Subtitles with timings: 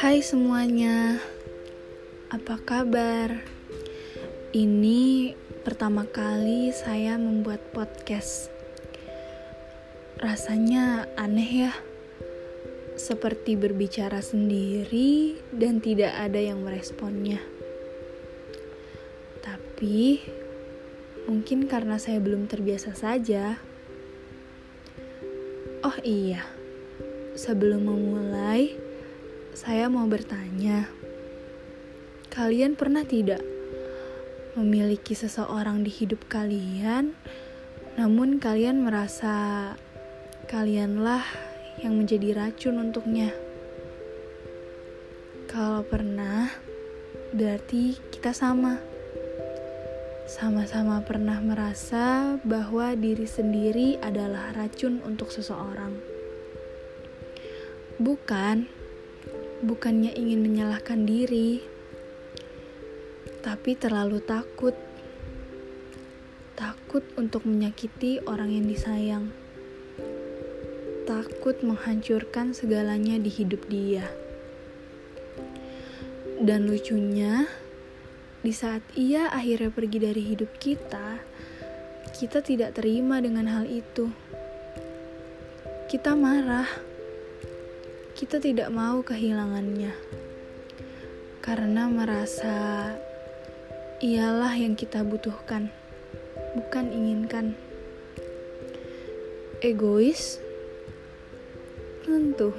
[0.00, 1.20] Hai semuanya,
[2.32, 3.44] apa kabar?
[4.56, 8.48] Ini pertama kali saya membuat podcast.
[10.24, 11.76] Rasanya aneh ya,
[12.96, 17.44] seperti berbicara sendiri dan tidak ada yang meresponnya.
[19.44, 20.16] Tapi
[21.28, 23.75] mungkin karena saya belum terbiasa saja.
[25.86, 26.42] Oh iya,
[27.38, 28.74] sebelum memulai
[29.54, 30.90] saya mau bertanya,
[32.26, 33.38] kalian pernah tidak
[34.58, 37.14] memiliki seseorang di hidup kalian,
[37.94, 39.78] namun kalian merasa
[40.50, 41.22] kalianlah
[41.78, 43.30] yang menjadi racun untuknya?
[45.46, 46.50] Kalau pernah,
[47.30, 48.95] berarti kita sama.
[50.26, 55.94] Sama-sama pernah merasa bahwa diri sendiri adalah racun untuk seseorang.
[58.02, 58.66] Bukan
[59.62, 61.62] bukannya ingin menyalahkan diri,
[63.38, 64.74] tapi terlalu takut.
[66.58, 69.30] Takut untuk menyakiti orang yang disayang.
[71.06, 74.10] Takut menghancurkan segalanya di hidup dia.
[76.42, 77.46] Dan lucunya,
[78.46, 81.18] di saat ia akhirnya pergi dari hidup kita,
[82.14, 84.06] kita tidak terima dengan hal itu.
[85.90, 86.70] Kita marah
[88.14, 89.90] kita tidak mau kehilangannya
[91.42, 92.94] karena merasa
[93.98, 95.74] ialah yang kita butuhkan,
[96.54, 97.58] bukan inginkan.
[99.58, 100.38] Egois?
[102.06, 102.54] Tentu.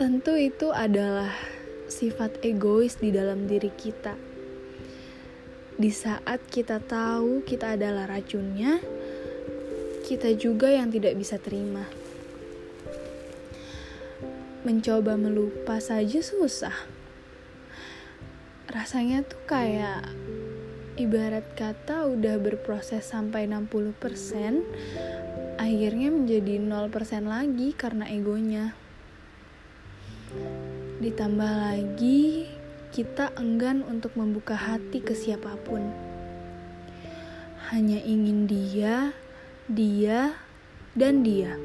[0.00, 1.51] Tentu itu adalah
[1.92, 4.16] sifat egois di dalam diri kita.
[5.76, 8.80] Di saat kita tahu kita adalah racunnya,
[10.08, 11.84] kita juga yang tidak bisa terima
[14.62, 16.86] mencoba melupa saja susah.
[18.70, 20.06] Rasanya tuh kayak
[20.94, 28.78] ibarat kata udah berproses sampai 60%, akhirnya menjadi 0% lagi karena egonya.
[31.02, 32.46] Ditambah lagi,
[32.94, 35.82] kita enggan untuk membuka hati ke siapa pun.
[37.74, 39.10] Hanya ingin dia,
[39.66, 40.38] dia,
[40.94, 41.58] dan dia.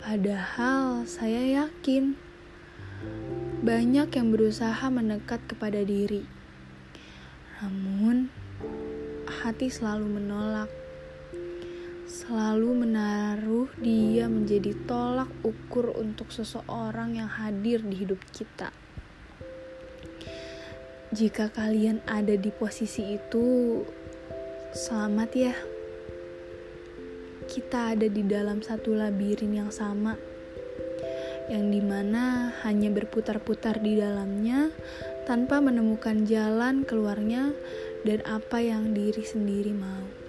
[0.00, 2.16] Padahal saya yakin
[3.60, 6.24] banyak yang berusaha mendekat kepada diri.
[7.60, 8.32] Namun
[9.28, 10.83] hati selalu menolak.
[12.24, 18.72] Selalu menaruh dia menjadi tolak ukur untuk seseorang yang hadir di hidup kita.
[21.12, 23.84] Jika kalian ada di posisi itu,
[24.72, 25.52] selamat ya
[27.44, 30.16] kita ada di dalam satu labirin yang sama,
[31.52, 34.72] yang di mana hanya berputar-putar di dalamnya
[35.28, 37.52] tanpa menemukan jalan keluarnya
[38.08, 40.23] dan apa yang diri sendiri mau.